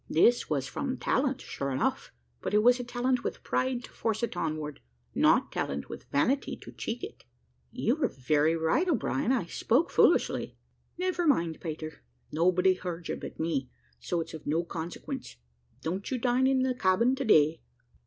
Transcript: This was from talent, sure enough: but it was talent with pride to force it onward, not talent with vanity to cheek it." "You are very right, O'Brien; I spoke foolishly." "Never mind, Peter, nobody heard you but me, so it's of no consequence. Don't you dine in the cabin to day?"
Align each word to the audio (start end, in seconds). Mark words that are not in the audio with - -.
This 0.09 0.49
was 0.49 0.65
from 0.65 0.97
talent, 0.97 1.41
sure 1.41 1.69
enough: 1.69 2.11
but 2.41 2.55
it 2.55 2.63
was 2.63 2.79
talent 2.79 3.23
with 3.23 3.43
pride 3.43 3.83
to 3.83 3.91
force 3.91 4.23
it 4.23 4.35
onward, 4.35 4.79
not 5.13 5.51
talent 5.51 5.89
with 5.89 6.05
vanity 6.11 6.55
to 6.57 6.71
cheek 6.71 7.03
it." 7.03 7.23
"You 7.71 8.01
are 8.03 8.07
very 8.07 8.55
right, 8.55 8.87
O'Brien; 8.87 9.31
I 9.31 9.45
spoke 9.45 9.91
foolishly." 9.91 10.57
"Never 10.97 11.27
mind, 11.27 11.59
Peter, 11.61 12.01
nobody 12.31 12.73
heard 12.73 13.09
you 13.09 13.15
but 13.15 13.39
me, 13.39 13.69
so 13.99 14.21
it's 14.21 14.33
of 14.33 14.47
no 14.47 14.63
consequence. 14.63 15.35
Don't 15.83 16.09
you 16.09 16.17
dine 16.17 16.47
in 16.47 16.63
the 16.63 16.73
cabin 16.73 17.13
to 17.17 17.23
day?" 17.23 17.61